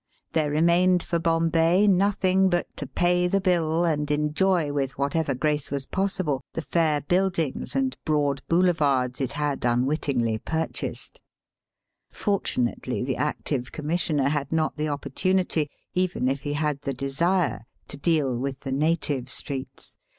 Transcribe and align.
There 0.33 0.49
remained 0.49 1.03
for 1.03 1.19
Bombay 1.19 1.85
nothing 1.85 2.49
but 2.49 2.65
to 2.77 2.87
pay 2.87 3.27
the 3.27 3.39
bill 3.39 3.83
and 3.85 4.09
enjoy 4.09 4.73
with 4.73 4.97
whatever 4.97 5.35
grace 5.35 5.69
was 5.69 5.85
possible 5.85 6.41
the 6.53 6.63
fair 6.63 7.01
buildings 7.01 7.75
and 7.75 7.95
broad 8.03 8.41
boulevards 8.47 9.21
it 9.21 9.33
had 9.33 9.63
un 9.63 9.85
wittingly 9.85 10.39
purchased. 10.39 11.21
Fortunately, 12.11 13.03
the 13.03 13.15
active 13.17 13.71
Commissioner 13.71 14.29
had 14.29 14.51
not 14.51 14.75
the 14.75 14.89
opportunity, 14.89 15.69
even 15.93 16.23
Digitized 16.23 16.25
by 16.25 16.25
VjOOQIC 16.25 16.25
THE 16.25 16.25
LIVEBPOOL 16.25 16.25
OF 16.25 16.25
INDIA. 16.25 16.25
177 16.25 16.29
if 16.29 16.41
he 16.41 16.53
had 16.53 16.81
the 16.81 16.93
desire, 16.93 17.65
to 17.89 17.97
deal 17.97 18.39
with 18.39 18.59
the 18.61 18.71
native 18.71 19.29
streets. 19.29 19.95